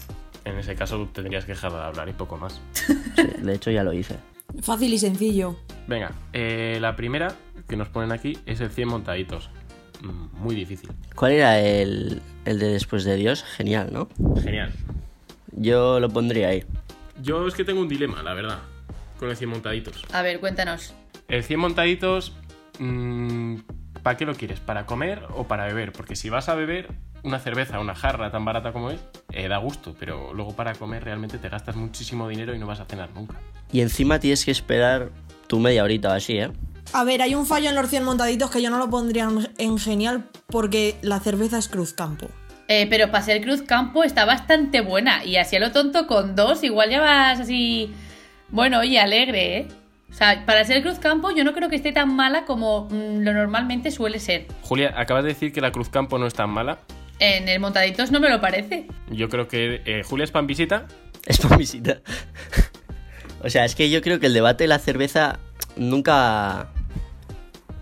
[0.46, 2.60] En ese caso tendrías que dejar de hablar y poco más.
[3.16, 4.16] Sí, de hecho ya lo hice.
[4.62, 5.56] Fácil y sencillo.
[5.86, 7.34] Venga, eh, la primera
[7.68, 9.50] que nos ponen aquí es el 100 montaditos.
[10.02, 10.90] Mm, muy difícil.
[11.14, 13.44] ¿Cuál era el, el de después de Dios?
[13.44, 14.08] Genial, ¿no?
[14.42, 14.72] Genial.
[15.52, 16.64] Yo lo pondría ahí.
[17.22, 18.58] Yo es que tengo un dilema, la verdad,
[19.18, 20.04] con el 100 montaditos.
[20.12, 20.94] A ver, cuéntanos.
[21.28, 22.32] El 100 montaditos,
[22.78, 23.56] mm,
[24.02, 24.60] ¿para qué lo quieres?
[24.60, 25.92] ¿Para comer o para beber?
[25.92, 26.88] Porque si vas a beber
[27.22, 29.00] una cerveza, una jarra tan barata como es,
[29.32, 32.80] eh, da gusto, pero luego para comer realmente te gastas muchísimo dinero y no vas
[32.80, 33.36] a cenar nunca.
[33.72, 35.10] Y encima tienes que esperar
[35.46, 36.50] tu media horita o así, ¿eh?
[36.92, 39.48] A ver, hay un fallo en los 100 montaditos que yo no lo pondría en-
[39.58, 42.28] en genial porque la cerveza es Cruzcampo.
[42.68, 45.22] Eh, pero para ser Cruz Campo está bastante buena.
[45.24, 47.92] Y así a lo tonto con dos, igual ya vas así.
[48.54, 49.68] Bueno, oye, alegre, ¿eh?
[50.12, 53.24] O sea, para ser Cruz Campo yo no creo que esté tan mala como mm,
[53.24, 54.46] lo normalmente suele ser.
[54.62, 56.78] Julia, acabas de decir que la Cruz Campo no es tan mala.
[57.18, 58.86] En el Montaditos no me lo parece.
[59.10, 60.86] Yo creo que eh, Julia es pan visita.
[61.26, 61.98] Es pan visita.
[63.42, 65.40] o sea, es que yo creo que el debate de la cerveza
[65.74, 66.68] nunca.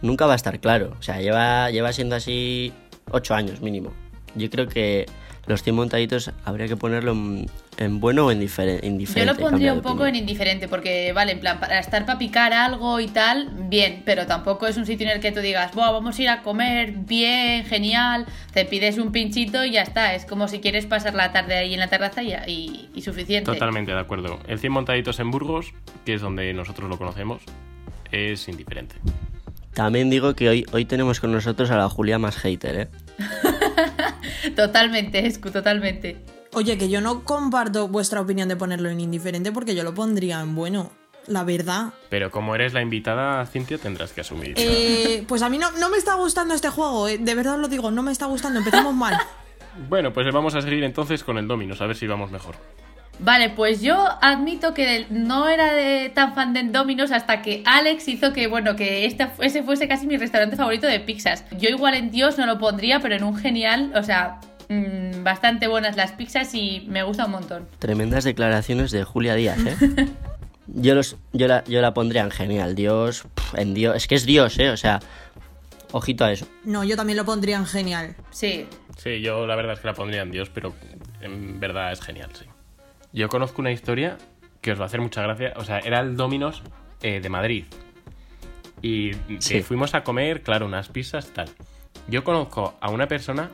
[0.00, 0.96] Nunca va a estar claro.
[0.98, 2.72] O sea, lleva, lleva siendo así
[3.10, 3.92] ocho años mínimo.
[4.36, 5.04] Yo creo que
[5.46, 9.24] los 100 montaditos habría que ponerlo en, en bueno o en Yo indiferente.
[9.34, 13.00] lo pondría un poco en indiferente, porque, vale, en plan, para estar para picar algo
[13.00, 16.16] y tal, bien, pero tampoco es un sitio en el que tú digas, Buah, vamos
[16.18, 20.14] a ir a comer bien, genial, te pides un pinchito y ya está.
[20.14, 23.50] Es como si quieres pasar la tarde ahí en la terraza y, y- y suficiente.
[23.50, 24.38] Totalmente de acuerdo.
[24.46, 25.72] El 100 montaditos en Burgos,
[26.04, 27.42] que es donde nosotros lo conocemos,
[28.12, 28.94] es indiferente.
[29.74, 32.88] También digo que hoy, hoy tenemos con nosotros a la Julia más hater, ¿eh?
[34.54, 36.24] Totalmente, Escu, totalmente.
[36.54, 40.40] Oye, que yo no comparto vuestra opinión de ponerlo en indiferente porque yo lo pondría
[40.40, 40.90] en bueno.
[41.28, 41.92] La verdad.
[42.08, 44.54] Pero como eres la invitada, Cintia, tendrás que asumir.
[44.56, 47.60] Eh, pues a mí no, no me está gustando este juego, eh, de verdad os
[47.60, 49.16] lo digo, no me está gustando, empezamos mal.
[49.88, 52.56] Bueno, pues vamos a seguir entonces con el Dominos, a ver si vamos mejor.
[53.18, 58.08] Vale, pues yo admito que no era de- tan fan de Domino's hasta que Alex
[58.08, 61.44] hizo que, bueno, que este, fu- ese fuese casi mi restaurante favorito de pizzas.
[61.52, 65.68] Yo igual en Dios no lo pondría, pero en un genial, o sea, mm, bastante
[65.68, 67.68] buenas las pizzas y me gusta un montón.
[67.78, 69.76] Tremendas declaraciones de Julia Díaz, ¿eh?
[70.66, 72.74] Yo, los, yo, la, yo la pondría en genial.
[72.76, 73.24] Dios,
[73.56, 73.96] en Dios.
[73.96, 74.70] Es que es Dios, ¿eh?
[74.70, 75.00] O sea,
[75.90, 76.46] ojito a eso.
[76.64, 78.14] No, yo también lo pondría en genial.
[78.30, 80.72] Sí, Sí, yo la verdad es que la pondría en Dios, pero
[81.20, 82.44] en verdad es genial, sí.
[83.12, 84.16] Yo conozco una historia
[84.60, 85.52] que os va a hacer mucha gracia.
[85.56, 86.62] O sea, era el Dominos
[87.02, 87.64] eh, de Madrid.
[88.80, 91.48] Y que fuimos a comer, claro, unas pizzas, tal.
[92.08, 93.50] Yo conozco a una persona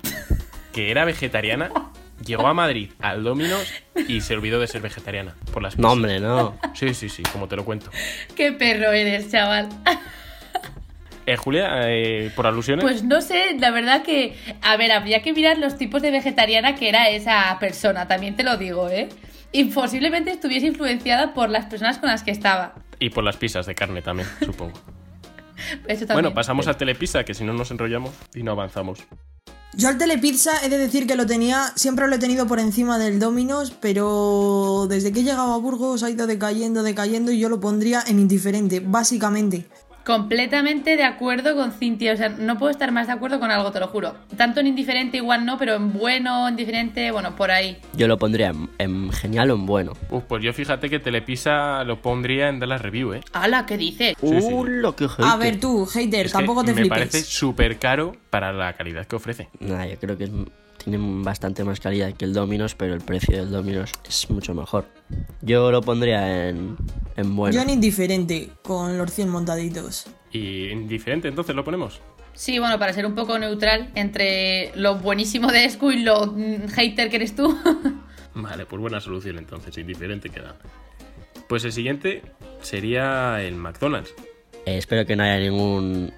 [0.73, 1.71] que era vegetariana,
[2.25, 3.71] llegó a Madrid al Dominos
[4.07, 5.83] y se olvidó de ser vegetariana por las pizzas.
[5.83, 6.57] No, hombre, no.
[6.75, 7.91] Sí, sí, sí, como te lo cuento.
[8.37, 9.69] qué perro eres, chaval.
[11.27, 12.83] Eh, Julia, eh, por alusiones.
[12.83, 16.75] Pues no sé, la verdad que, a ver, habría que mirar los tipos de vegetariana
[16.75, 19.11] que era esa persona, también te lo digo, ¿eh?
[19.53, 22.75] Y posiblemente estuviese influenciada por las personas con las que estaba.
[23.01, 24.79] Y por las pizzas de carne también, supongo.
[25.87, 26.15] Eso también.
[26.15, 29.01] Bueno, pasamos a Telepizza, que si no nos enrollamos y no avanzamos.
[29.75, 32.99] Yo al Telepizza he de decir que lo tenía, siempre lo he tenido por encima
[32.99, 37.49] del Dominos, pero desde que he llegado a Burgos ha ido decayendo, decayendo y yo
[37.49, 39.67] lo pondría en indiferente, básicamente.
[40.19, 42.15] Completamente de acuerdo con Cintia.
[42.15, 44.15] O sea, no puedo estar más de acuerdo con algo, te lo juro.
[44.39, 47.77] Tanto en indiferente igual no, pero en bueno, en diferente, bueno, por ahí.
[47.93, 49.93] Yo lo pondría en, en genial o en bueno.
[50.11, 53.21] Uf, pues yo fíjate que Telepizza lo pondría en Dallas Review, ¿eh?
[53.35, 53.67] ¡Hala!
[53.67, 54.15] ¿Qué dices?
[54.19, 54.49] Sí, sí.
[54.51, 56.89] Uh, lo que A ver tú, hater, Es tampoco te me flipes.
[56.99, 59.51] parece súper caro para la calidad que ofrece.
[59.61, 60.31] Nah, yo creo que es-
[60.83, 64.87] tiene bastante más calidad que el Dominos, pero el precio del Dominos es mucho mejor.
[65.43, 66.77] Yo lo pondría en,
[67.17, 67.55] en bueno.
[67.55, 70.07] Yo en indiferente, con los 100 montaditos.
[70.33, 72.01] Y indiferente, entonces lo ponemos.
[72.35, 76.69] Sí, bueno, para ser un poco neutral entre lo buenísimo de Escu y lo mm,
[76.69, 77.57] hater que eres tú.
[78.35, 80.57] Vale, pues buena solución entonces, indiferente queda.
[81.49, 82.23] Pues el siguiente
[82.61, 84.15] sería el McDonald's.
[84.67, 86.13] Eh, espero que no haya ningún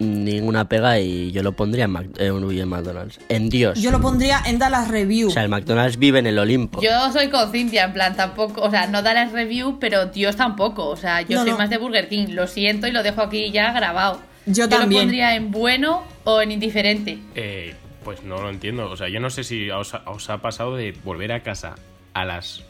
[0.00, 3.20] ninguna pega y yo lo pondría en, Mac- en McDonald's.
[3.28, 3.80] En Dios.
[3.80, 5.28] Yo lo pondría en Dallas Review.
[5.28, 6.80] O sea, el McDonald's vive en el Olimpo.
[6.82, 10.36] Yo soy con Cintia, en plan, tampoco, o sea, no da las review, pero Dios
[10.36, 10.86] tampoco.
[10.88, 11.58] O sea, yo No, soy no.
[11.58, 14.20] más de Burger King, lo siento y lo dejo aquí ya grabado.
[14.46, 15.02] Yo lo también.
[15.02, 17.18] pondría en bueno o en indiferente.
[17.34, 18.90] Eh, pues no lo entiendo.
[18.90, 21.74] O sea, yo no sé si os ha, os ha pasado de volver a casa
[22.14, 22.64] a las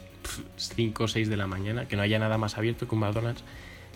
[0.57, 3.43] 5 o 6 de la mañana, que no haya nada más abierto que un McDonald's.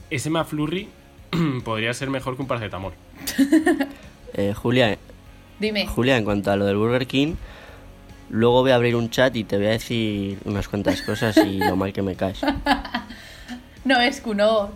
[0.10, 0.88] Ese McFlurry
[1.64, 2.94] podría ser mejor que un paracetamol.
[4.38, 4.98] Eh, Julia,
[5.62, 5.88] Dime.
[5.88, 7.36] Julia, en cuanto a lo del Burger King,
[8.30, 11.60] luego voy a abrir un chat y te voy a decir unas cuantas cosas y
[11.60, 12.42] lo mal que me caes.
[13.86, 14.72] No, Escu, no.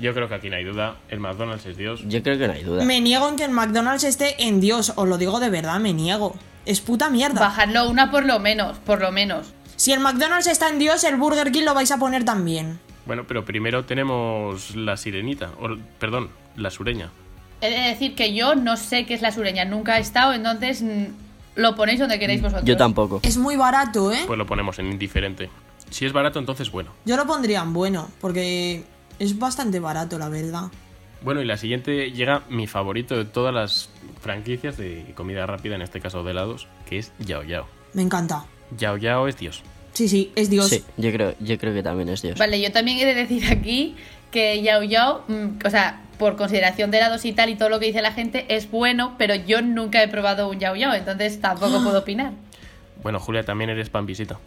[0.00, 0.96] Yo creo que aquí no hay duda.
[1.08, 2.04] El McDonald's es Dios.
[2.06, 2.84] Yo creo que no hay duda.
[2.84, 5.92] Me niego en que el McDonald's esté en Dios, os lo digo de verdad, me
[5.92, 6.36] niego.
[6.64, 7.40] Es puta mierda.
[7.40, 9.52] Bajadlo una por lo menos, por lo menos.
[9.74, 12.78] Si el McDonald's está en Dios, el Burger King lo vais a poner también.
[13.08, 15.52] Bueno, pero primero tenemos la sirenita.
[15.62, 17.10] O, perdón, la sureña.
[17.62, 20.82] He de decir que yo no sé qué es la sureña, nunca he estado, entonces
[20.82, 21.06] mm,
[21.56, 22.66] lo ponéis donde queréis vosotros.
[22.66, 23.20] Yo tampoco.
[23.22, 24.20] Es muy barato, ¿eh?
[24.26, 25.48] Pues lo ponemos en indiferente.
[25.88, 26.92] Si es barato, entonces bueno.
[27.06, 28.84] Yo lo pondría en bueno, porque
[29.18, 30.64] es bastante barato, la verdad.
[31.22, 33.88] Bueno, y la siguiente llega mi favorito de todas las
[34.20, 37.66] franquicias de comida rápida, en este caso de helados, que es Yao Yao.
[37.94, 38.44] Me encanta.
[38.76, 39.62] Yao Yao es Dios.
[39.92, 40.68] Sí, sí, es Dios.
[40.68, 42.38] Sí, yo creo, yo creo que también es Dios.
[42.38, 43.96] Vale, yo también he de decir aquí
[44.30, 47.80] que Yao Yao, mm, o sea, por consideración de helados y tal y todo lo
[47.80, 51.40] que dice la gente, es bueno, pero yo nunca he probado un Yao Yao, entonces
[51.40, 52.32] tampoco puedo opinar.
[53.02, 54.38] Bueno, Julia, también eres pan visita.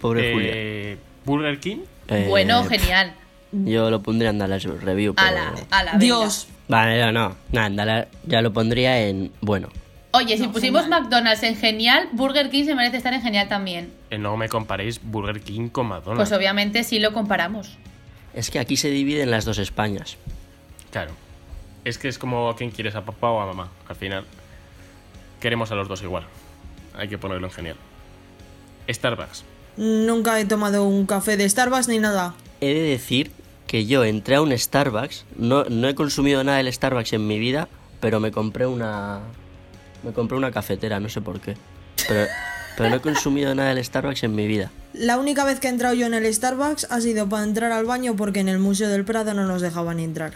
[0.00, 0.50] Pobre Julia.
[0.54, 3.14] Eh, Burger King, Eh, Bueno, genial.
[3.52, 5.28] Yo lo pondría en Dallas Review, pero...
[5.28, 6.04] Ala, ala, venga.
[6.04, 6.48] Dios.
[6.68, 7.36] Vale, no, no.
[7.52, 9.68] Nada, en Dallas ya lo pondría en bueno.
[10.10, 13.92] Oye, si pusimos McDonald's en genial, Burger King se merece estar en genial también.
[14.18, 16.28] No me comparéis Burger King con McDonald's.
[16.28, 17.76] Pues obviamente sí lo comparamos.
[18.34, 20.16] Es que aquí se dividen las dos Españas.
[20.90, 21.12] Claro.
[21.84, 23.70] Es que es como a quién quieres, a papá o a mamá.
[23.88, 24.24] Al final,
[25.40, 26.24] queremos a los dos igual.
[26.96, 27.76] Hay que ponerlo en genial.
[28.88, 29.44] Starbucks.
[29.76, 32.34] Nunca he tomado un café de Starbucks ni nada.
[32.60, 33.32] He de decir
[33.66, 37.38] que yo entré a un Starbucks, no, no he consumido nada del Starbucks en mi
[37.38, 37.68] vida,
[38.00, 39.20] pero me compré una...
[40.02, 41.56] Me compré una cafetera, no sé por qué.
[42.06, 42.26] Pero,
[42.76, 44.70] pero no he consumido nada del Starbucks en mi vida.
[44.92, 47.84] La única vez que he entrado yo en el Starbucks ha sido para entrar al
[47.84, 50.34] baño porque en el Museo del Prado no nos dejaban entrar.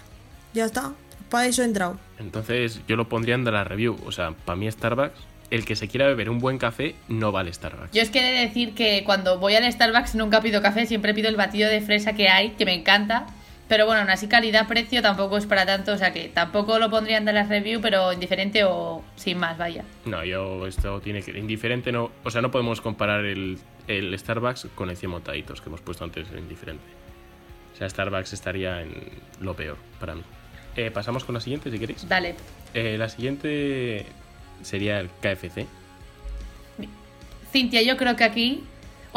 [0.54, 0.92] Ya está,
[1.30, 1.98] para eso he entrado.
[2.18, 3.96] Entonces yo lo pondría en de la review.
[4.06, 5.18] O sea, para mí Starbucks,
[5.50, 7.92] el que se quiera beber un buen café no vale Starbucks.
[7.92, 11.14] Yo es que he de decir que cuando voy al Starbucks nunca pido café, siempre
[11.14, 13.26] pido el batido de fresa que hay, que me encanta.
[13.68, 17.26] Pero bueno, aún así calidad-precio tampoco es para tanto, o sea que tampoco lo pondrían
[17.26, 19.84] de la review, pero indiferente o sin más, vaya.
[20.06, 21.38] No, yo esto tiene que...
[21.38, 22.10] Indiferente no...
[22.24, 26.04] O sea, no podemos comparar el, el Starbucks con el 100 montaditos que hemos puesto
[26.04, 26.84] antes en indiferente.
[27.74, 28.92] O sea, Starbucks estaría en
[29.40, 30.22] lo peor para mí.
[30.74, 32.08] Eh, pasamos con la siguiente, si queréis.
[32.08, 32.36] Dale.
[32.72, 34.06] Eh, la siguiente
[34.62, 35.66] sería el KFC.
[37.52, 38.64] Cintia, yo creo que aquí,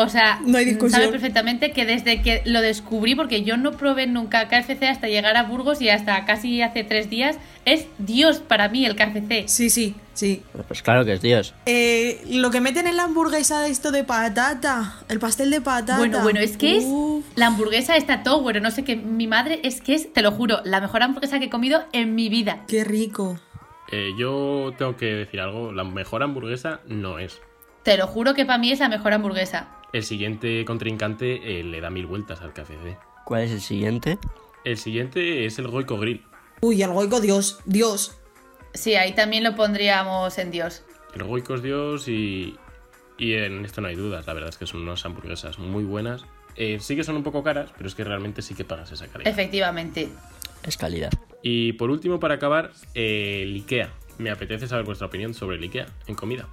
[0.03, 1.01] o sea, No hay discusión.
[1.01, 5.37] sabe perfectamente que desde que lo descubrí, porque yo no probé nunca KFC hasta llegar
[5.37, 9.47] a Burgos y hasta casi hace tres días, es Dios para mí el KFC.
[9.47, 10.43] Sí, sí, sí.
[10.67, 11.53] Pues claro que es Dios.
[11.65, 15.97] Eh, lo que meten en la hamburguesa de esto de patata, el pastel de patata.
[15.97, 16.85] Bueno, bueno, es que es
[17.35, 20.31] la hamburguesa está todo bueno, no sé qué, mi madre es que es, te lo
[20.31, 22.63] juro, la mejor hamburguesa que he comido en mi vida.
[22.67, 23.39] Qué rico.
[23.91, 25.71] Eh, yo tengo que decir algo.
[25.71, 27.39] La mejor hamburguesa no es.
[27.83, 29.67] Te lo juro que para mí es la mejor hamburguesa.
[29.93, 32.97] El siguiente contrincante eh, le da mil vueltas al KFC.
[33.25, 34.17] ¿Cuál es el siguiente?
[34.63, 36.23] El siguiente es el Goico Grill.
[36.61, 38.17] Uy, el goico, Dios, Dios.
[38.73, 40.83] Sí, ahí también lo pondríamos en Dios.
[41.15, 42.55] El Goico es Dios y,
[43.17, 44.27] y en esto no hay dudas.
[44.27, 46.25] La verdad es que son unas hamburguesas muy buenas
[46.55, 49.07] eh, sí que son un poco caras, pero es que realmente sí que pagas esa
[49.07, 49.31] calidad.
[49.31, 50.09] Efectivamente.
[50.63, 51.11] Es calidad.
[51.41, 53.91] Y por último, para acabar, eh, el IKEA.
[54.17, 56.47] Me apetece saber vuestra opinión sobre el IKEA en comida.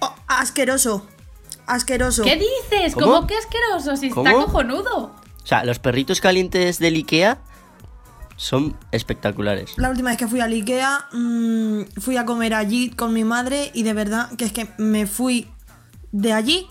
[0.00, 1.06] Oh, asqueroso.
[1.68, 2.24] Asqueroso.
[2.24, 2.94] ¿Qué dices?
[2.94, 3.06] ¿Cómo?
[3.06, 3.96] ¿Cómo, que asqueroso?
[3.96, 5.14] Si está cojonudo.
[5.42, 7.38] O sea, los perritos calientes del Ikea
[8.36, 9.74] son espectaculares.
[9.76, 13.70] La última vez que fui al Ikea, mm, fui a comer allí con mi madre
[13.74, 15.46] y de verdad que es que me fui
[16.10, 16.66] de allí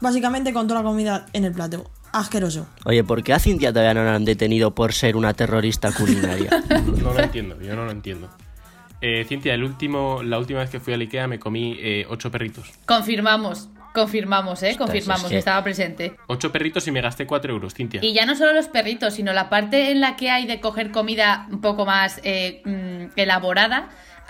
[0.00, 1.90] básicamente con toda la comida en el plato.
[2.12, 2.66] Asqueroso.
[2.86, 6.64] Oye, ¿por qué a Cintia todavía no la han detenido por ser una terrorista culinaria?
[7.02, 8.30] No lo entiendo, yo no lo entiendo.
[9.00, 12.30] Eh, Cintia, el último, la última vez que fui al IKEA me comí eh, ocho
[12.30, 12.70] perritos.
[12.86, 13.68] Confirmamos.
[13.94, 14.76] Confirmamos, ¿eh?
[14.76, 16.16] Confirmamos es que estaba presente.
[16.26, 18.00] Ocho perritos y me gasté cuatro euros, Cintia.
[18.02, 20.90] Y ya no solo los perritos, sino la parte en la que hay de coger
[20.90, 23.88] comida un poco más eh, mm, elaborada.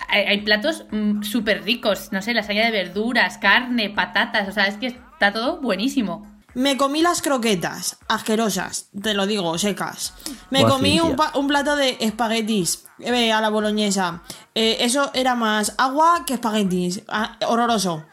[0.09, 0.85] Hay, platos
[1.23, 5.61] súper ricos, no sé, lasaña de verduras, carne, patatas, o sea, es que está todo
[5.61, 6.25] buenísimo.
[6.55, 10.15] Me comí las croquetas, asquerosas, te lo digo, secas.
[10.51, 14.23] Me Buah, comí un plato de espaguetis eh, a la boloñesa.
[14.55, 17.03] Eh, eso era más agua que espaguetis.
[17.09, 18.05] Ah, horroroso.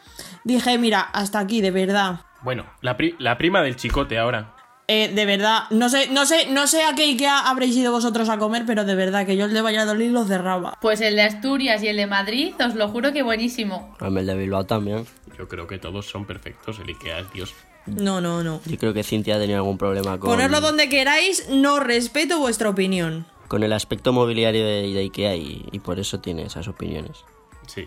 [0.46, 2.20] Dije, mira, hasta aquí, de verdad.
[2.42, 4.54] Bueno, la, pri- la prima del chicote ahora.
[4.86, 8.28] Eh, de verdad, no sé, no sé, no sé a qué Ikea habréis ido vosotros
[8.28, 10.78] a comer, pero de verdad que yo el de Valladolid lo cerraba.
[10.80, 13.96] Pues el de Asturias y el de Madrid, os lo juro que buenísimo.
[14.00, 15.04] El de Bilbao también.
[15.36, 16.78] Yo creo que todos son perfectos.
[16.78, 17.52] El IKEA es Dios.
[17.86, 18.60] No, no, no.
[18.66, 22.68] Yo creo que Cintia ha tenido algún problema con, Ponerlo donde queráis, no respeto vuestra
[22.68, 23.26] opinión.
[23.48, 27.24] con el aspecto mobiliario de, de Ikea y, y por eso tiene esas opiniones.
[27.66, 27.86] Sí,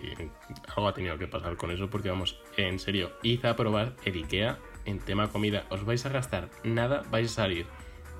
[0.76, 4.16] algo ha tenido que pasar con eso porque vamos, en serio, id a probar el
[4.16, 5.64] IKEA en tema comida.
[5.70, 7.66] Os vais a gastar nada, vais a salir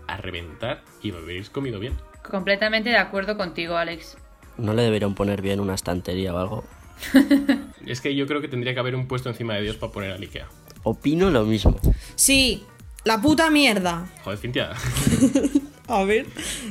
[0.06, 1.94] a reventar y habréis comido bien.
[2.22, 4.16] Completamente de acuerdo contigo, Alex.
[4.56, 6.64] ¿No le deberían poner bien una estantería o algo?
[7.86, 10.12] Es que yo creo que tendría que haber un puesto encima de Dios para poner
[10.12, 10.46] al IKEA.
[10.82, 11.78] Opino lo mismo.
[12.14, 12.64] Sí,
[13.04, 14.06] la puta mierda.
[14.22, 14.70] Joder, Cintia.
[15.88, 16.26] A ver,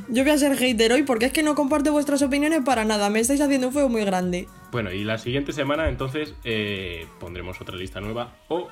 [0.07, 3.09] yo voy a ser hater hoy porque es que no comparto vuestras opiniones para nada.
[3.09, 4.47] Me estáis haciendo un fuego muy grande.
[4.71, 8.69] Bueno, y la siguiente semana entonces eh, pondremos otra lista nueva o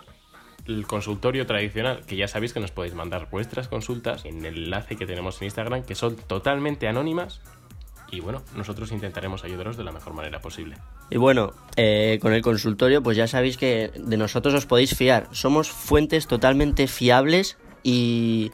[0.67, 4.95] el consultorio tradicional, que ya sabéis que nos podéis mandar vuestras consultas en el enlace
[4.95, 7.41] que tenemos en Instagram, que son totalmente anónimas.
[8.09, 10.77] Y bueno, nosotros intentaremos ayudaros de la mejor manera posible.
[11.09, 15.27] Y bueno, eh, con el consultorio, pues ya sabéis que de nosotros os podéis fiar.
[15.31, 18.51] Somos fuentes totalmente fiables y,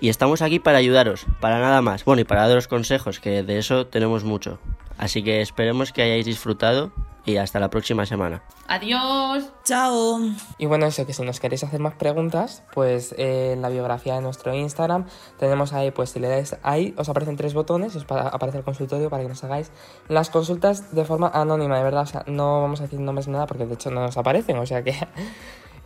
[0.00, 2.04] y estamos aquí para ayudaros, para nada más.
[2.04, 4.58] Bueno, y para daros consejos, que de eso tenemos mucho.
[4.98, 6.92] Así que esperemos que hayáis disfrutado
[7.26, 8.42] y hasta la próxima semana.
[8.68, 9.44] Adiós.
[9.64, 10.18] Chao.
[10.58, 14.14] Y bueno, eso, que si nos queréis hacer más preguntas, pues eh, en la biografía
[14.14, 15.06] de nuestro Instagram
[15.38, 18.64] tenemos ahí, pues si le dais ahí, os aparecen tres botones, os pa- aparece el
[18.64, 19.70] consultorio para que nos hagáis
[20.08, 23.32] las consultas de forma anónima, de verdad, o sea, no vamos a decir nombres ni
[23.32, 24.94] nada porque de hecho no nos aparecen, o sea que...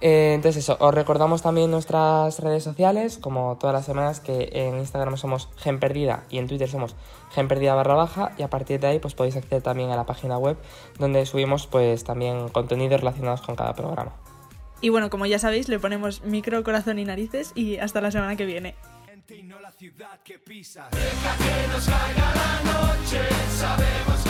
[0.00, 4.78] Eh, entonces eso, os recordamos también nuestras redes sociales, como todas las semanas, que en
[4.78, 6.94] Instagram somos Genperdida y en Twitter somos
[7.32, 10.38] Genperdida barra baja y a partir de ahí pues podéis acceder también a la página
[10.38, 10.56] web
[10.98, 14.12] donde subimos pues también contenidos relacionados con cada programa.
[14.80, 18.36] Y bueno, como ya sabéis, le ponemos micro, corazón y narices y hasta la semana
[18.36, 18.76] que viene.
[19.28, 20.90] y no la ciudad que pisas.
[20.92, 23.20] Deja que nos caiga la noche,
[23.56, 24.28] sabemos